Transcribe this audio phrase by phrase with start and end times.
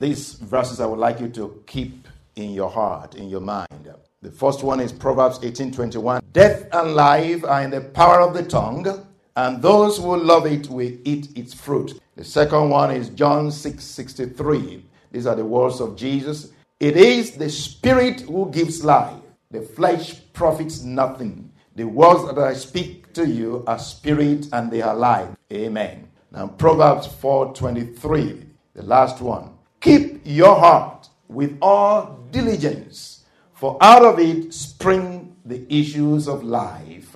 [0.00, 3.88] These verses I would like you to keep in your heart, in your mind.
[4.22, 6.20] The first one is Proverbs 18:21.
[6.32, 10.68] Death and life are in the power of the tongue, and those who love it
[10.68, 12.00] will eat its fruit.
[12.16, 14.84] The second one is John 6:63.
[15.12, 16.48] These are the words of Jesus.
[16.80, 19.22] It is the spirit who gives life.
[19.52, 21.52] The flesh profits nothing.
[21.76, 25.28] The words that I speak to you are spirit and they are life.
[25.52, 26.08] Amen.
[26.32, 29.53] Now Proverbs 4:23, the last one.
[29.84, 37.14] Keep your heart with all diligence, for out of it spring the issues of life.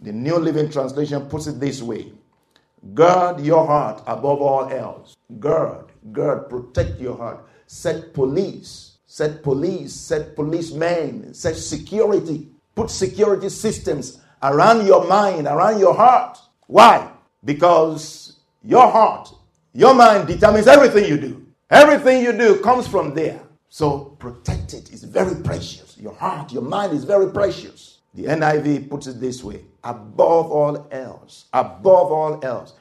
[0.00, 2.12] The New Living Translation puts it this way
[2.92, 5.16] Guard your heart above all else.
[5.38, 7.46] Guard, guard, protect your heart.
[7.66, 12.50] Set police, set police, set policemen, set security.
[12.74, 16.36] Put security systems around your mind, around your heart.
[16.66, 17.10] Why?
[17.42, 19.32] Because your heart,
[19.72, 21.43] your mind determines everything you do.
[21.70, 23.40] Everything you do comes from there.
[23.68, 24.92] So protect it.
[24.92, 25.96] It's very precious.
[25.98, 27.98] Your heart, your mind is very precious.
[28.14, 32.74] The NIV puts it this way above all else, above all else,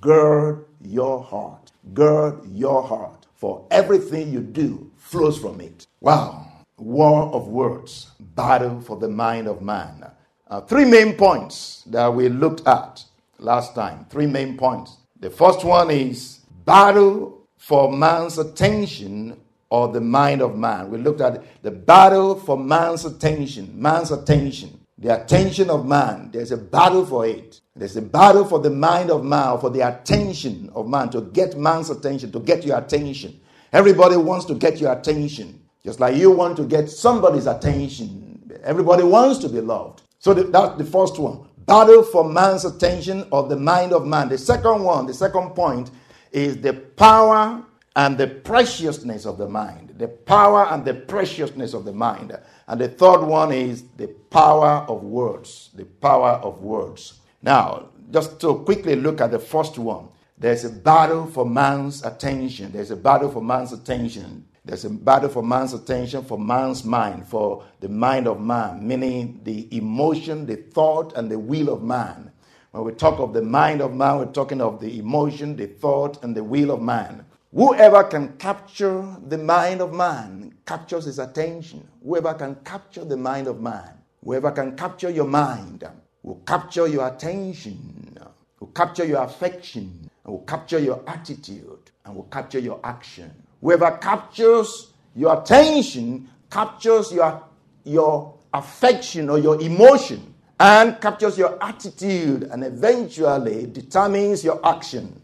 [0.00, 1.70] gird your heart.
[1.94, 3.26] Gird your heart.
[3.36, 5.86] For everything you do flows from it.
[6.00, 6.46] Wow.
[6.76, 10.10] War of words, battle for the mind of man.
[10.48, 13.04] Uh, three main points that we looked at
[13.38, 14.06] last time.
[14.10, 14.96] Three main points.
[15.20, 20.90] The first one is battle for man's attention or the mind of man.
[20.90, 26.30] We looked at the battle for man's attention, man's attention, the attention of man.
[26.32, 27.60] There's a battle for it.
[27.76, 31.58] There's a battle for the mind of man, for the attention of man, to get
[31.58, 33.38] man's attention, to get your attention.
[33.74, 38.58] Everybody wants to get your attention, just like you want to get somebody's attention.
[38.64, 40.00] Everybody wants to be loved.
[40.18, 44.28] So that's the first one battle for man's attention or the mind of man.
[44.28, 45.90] The second one, the second point,
[46.32, 47.64] is the power
[47.96, 49.94] and the preciousness of the mind.
[49.98, 52.38] The power and the preciousness of the mind.
[52.68, 55.70] And the third one is the power of words.
[55.74, 57.20] The power of words.
[57.42, 60.08] Now, just to quickly look at the first one,
[60.38, 62.72] there's a battle for man's attention.
[62.72, 64.46] There's a battle for man's attention.
[64.64, 69.40] There's a battle for man's attention, for man's mind, for the mind of man, meaning
[69.42, 72.29] the emotion, the thought, and the will of man.
[72.72, 76.22] When we talk of the mind of man, we're talking of the emotion, the thought,
[76.22, 77.24] and the will of man.
[77.52, 81.88] Whoever can capture the mind of man captures his attention.
[82.04, 83.94] Whoever can capture the mind of man,
[84.24, 85.84] whoever can capture your mind,
[86.22, 88.16] will capture your attention,
[88.60, 93.32] will capture your affection, and will capture your attitude, and will capture your action.
[93.60, 97.42] Whoever captures your attention captures your,
[97.82, 100.29] your affection or your emotion
[100.60, 105.18] and captures your attitude and eventually determines your action.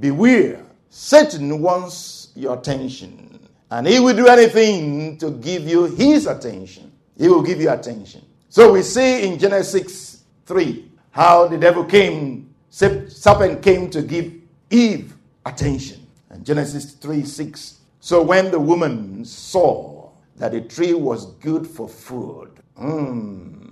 [0.00, 6.90] Beware, Satan wants your attention, and he will do anything to give you his attention.
[7.18, 8.24] He will give you attention.
[8.48, 14.32] So we see in Genesis 3 how the devil came, serpent came to give
[14.70, 15.14] Eve
[15.44, 16.00] attention.
[16.30, 17.80] And Genesis 3 6.
[18.00, 22.50] So when the woman saw that the tree was good for food,
[22.80, 23.63] mm,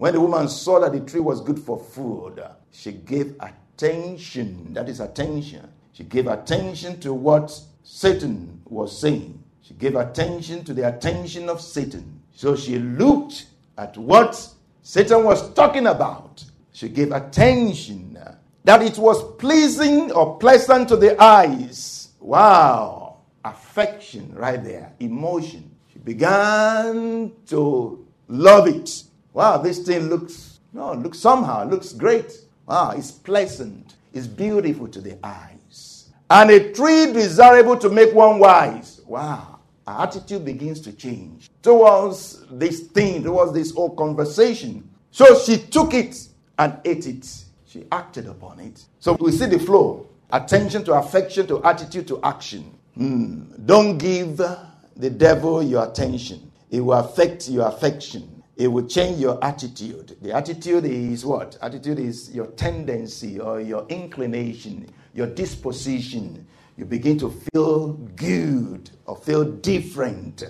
[0.00, 4.72] when the woman saw that the tree was good for food, she gave attention.
[4.72, 5.68] That is attention.
[5.92, 9.44] She gave attention to what Satan was saying.
[9.60, 12.22] She gave attention to the attention of Satan.
[12.32, 14.48] So she looked at what
[14.80, 16.46] Satan was talking about.
[16.72, 18.16] She gave attention
[18.64, 22.08] that it was pleasing or pleasant to the eyes.
[22.20, 23.18] Wow.
[23.44, 25.70] Affection right there, emotion.
[25.92, 29.04] She began to love it.
[29.32, 32.32] Wow, this thing looks, no, looks somehow, looks great.
[32.66, 36.10] Wow, it's pleasant, it's beautiful to the eyes.
[36.28, 39.00] And a tree desirable to make one wise.
[39.06, 44.88] Wow, our attitude begins to change towards this thing, towards this whole conversation.
[45.10, 46.28] So she took it
[46.58, 47.26] and ate it.
[47.66, 48.84] She acted upon it.
[48.98, 52.72] So we see the flow attention to affection, to attitude, to action.
[52.94, 53.42] Hmm.
[53.64, 59.42] Don't give the devil your attention, it will affect your affection it will change your
[59.42, 60.18] attitude.
[60.20, 61.56] The attitude is what?
[61.62, 66.46] Attitude is your tendency or your inclination, your disposition,
[66.76, 70.42] you begin to feel good or feel different.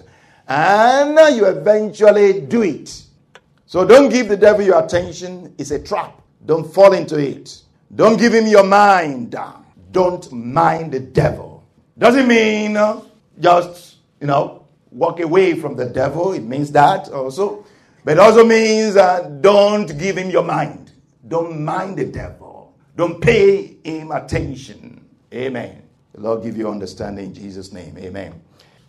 [0.49, 3.01] And you eventually do it.
[3.67, 5.55] So don't give the devil your attention.
[5.57, 6.21] It's a trap.
[6.45, 7.63] Don't fall into it.
[7.95, 9.37] Don't give him your mind.
[9.93, 11.65] Don't mind the devil.
[11.97, 12.77] Doesn't mean
[13.39, 16.33] just, you know, walk away from the devil.
[16.33, 17.67] It means that also.
[18.05, 20.93] But it also means uh, don't give him your mind.
[21.27, 22.75] Don't mind the devil.
[22.97, 25.07] Don't pay him attention.
[25.33, 25.83] Amen.
[26.13, 27.97] The Lord give you understanding in Jesus' name.
[27.99, 28.43] Amen.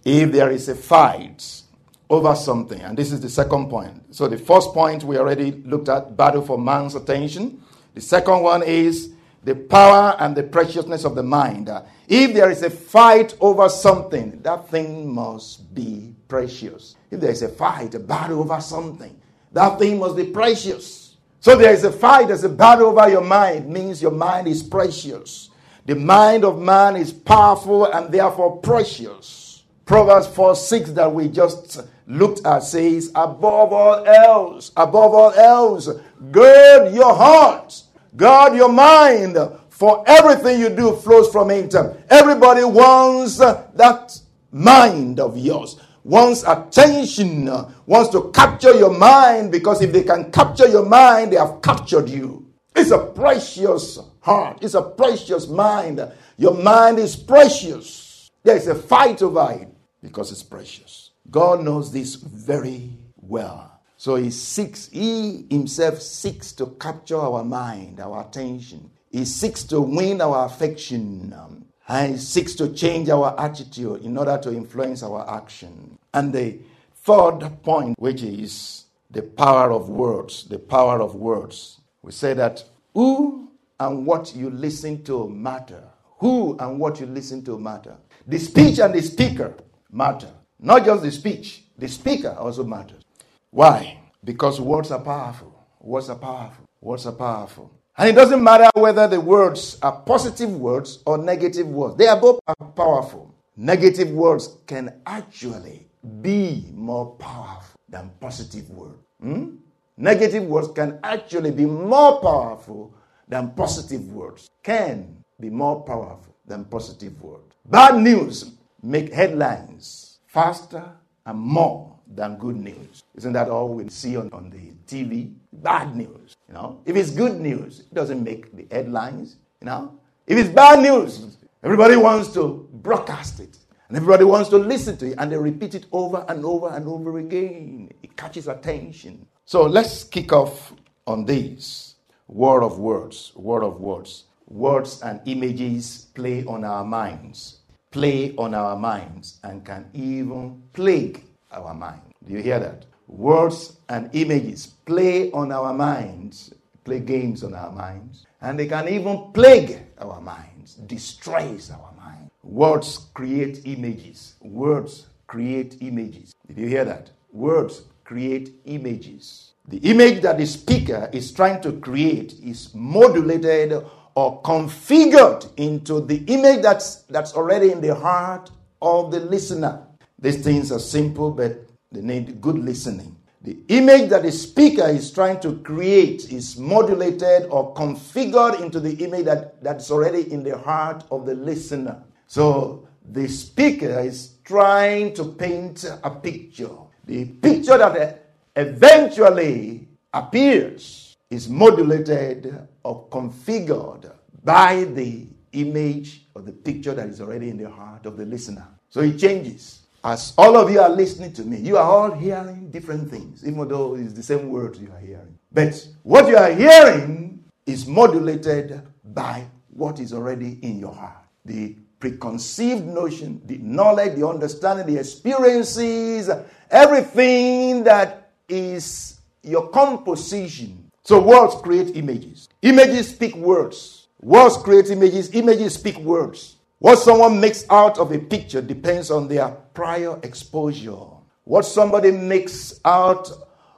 [0.04, 1.62] If there is a fight
[2.10, 4.14] over something, and this is the second point.
[4.14, 7.62] So the first point we already looked at battle for man's attention.
[7.94, 9.14] The second one is
[9.44, 11.70] the power and the preciousness of the mind.
[12.08, 16.96] If there is a fight over something, that thing must be precious.
[17.12, 19.20] If there is a fight, a battle over something,
[19.52, 21.18] that thing must be precious.
[21.42, 24.64] So there is a fight, there's a battle over your mind, means your mind is
[24.64, 25.50] precious.
[25.86, 29.64] The mind of man is powerful and therefore precious.
[29.84, 35.90] Proverbs 4 6 that we just looked at says, above all else, above all else,
[36.32, 37.84] gird your heart,
[38.16, 39.38] guard your mind,
[39.70, 41.76] for everything you do flows from it.
[42.10, 44.22] Everybody wants that
[44.54, 50.32] mind of yours wants attention, uh, wants to capture your mind because if they can
[50.32, 52.48] capture your mind, they have captured you.
[52.76, 56.02] It's a precious heart, it's a precious mind.
[56.38, 58.30] Your mind is precious.
[58.44, 59.68] There is a fight over it
[60.02, 61.12] because it's precious.
[61.30, 63.80] God knows this very well.
[63.98, 68.90] So he seeks, he himself seeks to capture our mind, our attention.
[69.12, 71.61] He seeks to win our affection.
[71.92, 76.00] And seeks to change our attitude in order to influence our action.
[76.14, 76.60] And the
[76.96, 81.82] third point, which is the power of words, the power of words.
[82.02, 85.84] We say that who and what you listen to matter.
[86.20, 87.98] Who and what you listen to matter.
[88.26, 89.54] The speech and the speaker
[89.92, 90.32] matter.
[90.62, 93.04] Not just the speech, the speaker also matters.
[93.50, 94.00] Why?
[94.24, 95.54] Because words are powerful.
[95.82, 96.66] Words are powerful.
[96.80, 97.70] Words are powerful.
[97.98, 102.20] And it doesn't matter whether the words are positive words or negative words, they are
[102.20, 102.40] both
[102.76, 103.34] powerful.
[103.58, 105.88] Negative words can actually
[106.22, 108.98] be more powerful than positive words.
[109.22, 109.56] Hmm?
[109.98, 112.94] Negative words can actually be more powerful
[113.28, 114.50] than positive words.
[114.64, 117.56] Can be more powerful than positive words.
[117.66, 118.52] Bad news
[118.82, 120.92] make headlines faster
[121.26, 123.04] and more than good news.
[123.16, 125.34] Isn't that all we see on, on the TV?
[125.54, 126.36] Bad news.
[126.48, 129.38] You know, if it's good news, it doesn't make the headlines.
[129.62, 133.58] You know, if it's bad news, everybody wants to broadcast it.
[133.88, 136.88] And everybody wants to listen to it, and they repeat it over and over and
[136.88, 137.92] over again.
[138.02, 139.28] It catches attention.
[139.44, 140.72] So let's kick off
[141.06, 141.96] on this
[142.30, 144.26] word of words, word of words.
[144.48, 147.60] Words and images play on our minds,
[147.92, 152.02] play on our minds, and can even plague our mind.
[152.26, 152.86] Do you hear that?
[153.08, 156.54] Words and images play on our minds,
[156.86, 162.30] play games on our minds, and they can even plague our minds, destroys our mind.
[162.44, 164.36] Words create images.
[164.42, 166.34] Words create images.
[166.48, 167.12] Did you hear that?
[167.32, 169.52] Words create images.
[169.68, 173.86] The image that the speaker is trying to create is modulated
[174.16, 179.86] or configured into the image that's, that's already in the heart of the listener.
[180.20, 183.16] These things are simple, but they need good listening.
[183.44, 188.94] The image that the speaker is trying to create is modulated or configured into the
[189.04, 192.04] image that, that's already in the heart of the listener.
[192.28, 196.70] So the speaker is trying to paint a picture.
[197.06, 198.14] The picture that uh,
[198.56, 204.12] eventually appears is modulated or configured
[204.44, 208.68] by the image or the picture that is already in the heart of the listener.
[208.90, 209.82] So it changes.
[210.04, 213.68] As all of you are listening to me, you are all hearing different things, even
[213.68, 215.38] though it's the same words you are hearing.
[215.52, 221.24] But what you are hearing is modulated by what is already in your heart.
[221.46, 226.32] The preconceived notion, the knowledge, the understanding, the experiences,
[226.72, 230.81] everything that is your composition.
[231.04, 232.50] So words create images.
[232.62, 234.08] Images speak words.
[234.22, 235.34] Words create images.
[235.34, 236.58] Images speak words.
[236.80, 240.98] What someone makes out of a picture depends on their prior exposure.
[241.44, 243.30] What somebody makes out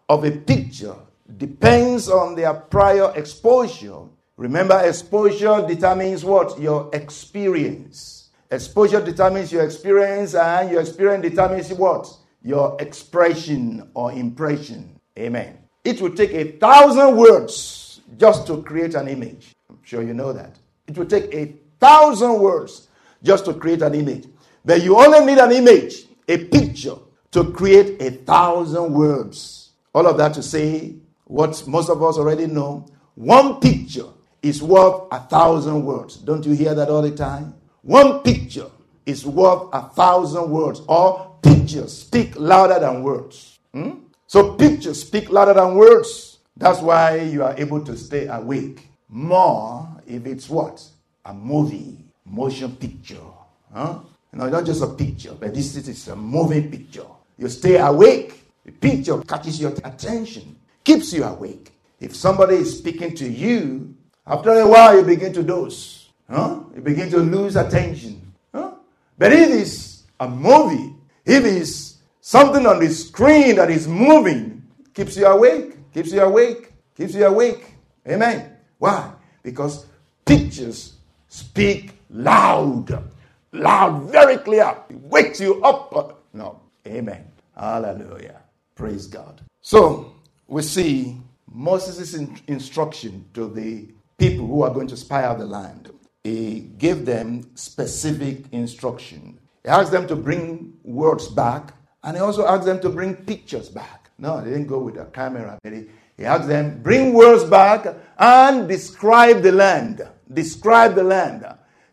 [0.10, 0.96] of a picture
[1.38, 4.00] depends on their prior exposure.
[4.38, 6.60] Remember, exposure determines what?
[6.60, 8.30] Your experience.
[8.52, 12.12] Exposure determines your experience, and your experience determines what?
[12.42, 15.00] Your expression or impression.
[15.18, 15.63] Amen.
[15.84, 19.54] It will take a thousand words just to create an image.
[19.70, 20.58] I'm sure you know that.
[20.88, 22.88] It will take a thousand words
[23.22, 24.26] just to create an image.
[24.64, 26.96] But you only need an image, a picture,
[27.32, 29.72] to create a thousand words.
[29.94, 32.86] All of that to say what most of us already know.
[33.16, 34.08] One picture
[34.42, 36.18] is worth a thousand words.
[36.18, 37.56] Don't you hear that all the time?
[37.82, 38.70] One picture
[39.06, 40.82] is worth a thousand words.
[40.88, 43.60] Or pictures speak louder than words.
[43.74, 44.03] Hmm?
[44.34, 46.40] So pictures speak louder than words.
[46.58, 50.84] That's why you are able to stay awake more if it's what?
[51.26, 53.30] A movie, motion picture.
[53.72, 54.00] Huh?
[54.32, 57.06] You know, not just a picture, but this is a moving picture.
[57.38, 58.42] You stay awake.
[58.66, 61.72] The picture catches your attention, keeps you awake.
[62.00, 63.94] If somebody is speaking to you,
[64.26, 66.10] after a while you begin to doze.
[66.28, 66.60] Huh?
[66.76, 68.34] You begin to lose attention.
[68.52, 68.72] Huh?
[69.16, 71.93] But if it's a movie, if it's
[72.24, 74.64] something on the screen that is moving,
[74.94, 77.76] keeps you awake, keeps you awake, keeps you awake.
[78.08, 78.58] Amen.
[78.78, 79.12] Why?
[79.44, 79.86] Because
[80.26, 80.94] pictures
[81.28, 83.04] speak loud,
[83.52, 84.74] loud, very clear.
[84.90, 86.24] It wakes you up.
[86.34, 86.62] No.
[86.88, 87.26] Amen.
[87.58, 88.42] Hallelujah.
[88.76, 89.42] Praise God.
[89.62, 90.16] So
[90.48, 91.18] we see
[91.52, 92.14] Moses'
[92.48, 95.92] instruction to the people who are going to spy out the land.
[96.24, 99.40] He gave them specific instruction.
[99.64, 101.74] He asked them to bring words back,
[102.04, 104.12] and he also asked them to bring pictures back.
[104.18, 105.60] No, they didn't go with a camera.
[105.64, 105.86] He,
[106.18, 110.02] he asked them, bring words back and describe the land.
[110.32, 111.46] Describe the land.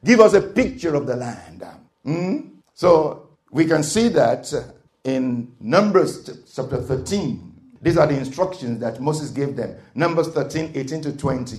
[0.05, 1.65] Give us a picture of the land.
[2.07, 2.51] Mm?
[2.75, 4.53] So we can see that
[5.05, 6.25] in Numbers
[6.55, 7.47] chapter 13.
[7.83, 9.77] These are the instructions that Moses gave them.
[9.95, 11.59] Numbers 13, 18 to 20.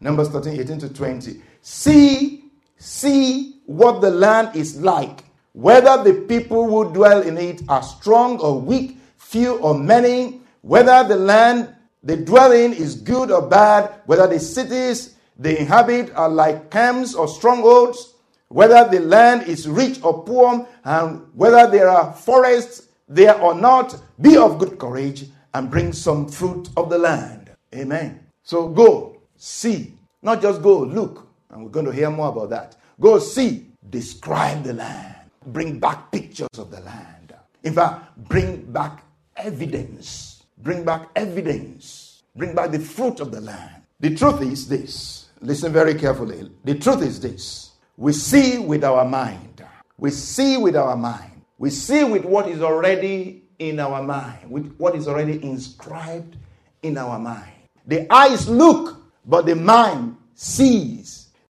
[0.00, 1.42] Numbers 13, 18 to 20.
[1.62, 2.44] See,
[2.76, 8.38] see what the land is like, whether the people who dwell in it are strong
[8.40, 13.92] or weak, few or many, whether the land they dwell in is good or bad,
[14.06, 18.14] whether the cities they inhabit are like camps or strongholds,
[18.48, 23.96] whether the land is rich or poor, and whether there are forests there or not,
[24.20, 27.50] be of good courage and bring some fruit of the land.
[27.74, 28.26] Amen.
[28.42, 32.76] So go, see, not just go, look, and we're going to hear more about that.
[33.00, 37.34] Go see, describe the land, bring back pictures of the land.
[37.62, 39.04] In fact, bring back
[39.36, 40.44] evidence.
[40.58, 42.22] Bring back evidence.
[42.36, 43.82] Bring back the fruit of the land.
[44.00, 45.28] The truth is this.
[45.40, 46.50] Listen very carefully.
[46.64, 47.72] The truth is this.
[47.96, 49.64] We see with our mind.
[49.98, 51.42] We see with our mind.
[51.58, 56.36] We see with what is already in our mind, with what is already inscribed
[56.82, 57.52] in our mind.
[57.86, 61.21] The eyes look, but the mind sees